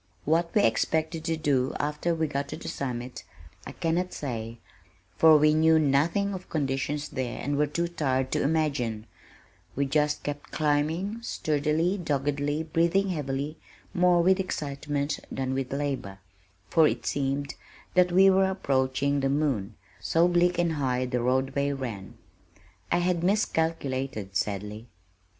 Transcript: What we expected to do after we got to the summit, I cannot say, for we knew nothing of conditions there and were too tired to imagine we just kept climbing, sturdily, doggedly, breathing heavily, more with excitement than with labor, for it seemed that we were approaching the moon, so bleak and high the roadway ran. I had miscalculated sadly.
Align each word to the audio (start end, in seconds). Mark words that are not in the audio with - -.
What 0.25 0.55
we 0.55 0.63
expected 0.63 1.23
to 1.25 1.37
do 1.37 1.75
after 1.79 2.15
we 2.15 2.25
got 2.25 2.47
to 2.47 2.57
the 2.57 2.67
summit, 2.67 3.23
I 3.67 3.71
cannot 3.73 4.13
say, 4.13 4.57
for 5.15 5.37
we 5.37 5.53
knew 5.53 5.77
nothing 5.77 6.33
of 6.33 6.49
conditions 6.49 7.09
there 7.09 7.39
and 7.39 7.55
were 7.55 7.67
too 7.67 7.87
tired 7.87 8.31
to 8.31 8.41
imagine 8.41 9.05
we 9.75 9.85
just 9.85 10.23
kept 10.23 10.49
climbing, 10.49 11.21
sturdily, 11.21 11.99
doggedly, 11.99 12.63
breathing 12.63 13.09
heavily, 13.09 13.57
more 13.93 14.23
with 14.23 14.39
excitement 14.39 15.19
than 15.31 15.53
with 15.53 15.71
labor, 15.71 16.17
for 16.67 16.87
it 16.87 17.05
seemed 17.05 17.53
that 17.93 18.11
we 18.11 18.27
were 18.27 18.49
approaching 18.49 19.19
the 19.19 19.29
moon, 19.29 19.75
so 19.99 20.27
bleak 20.27 20.57
and 20.57 20.71
high 20.73 21.05
the 21.05 21.21
roadway 21.21 21.71
ran. 21.71 22.15
I 22.91 22.97
had 22.97 23.23
miscalculated 23.23 24.35
sadly. 24.35 24.87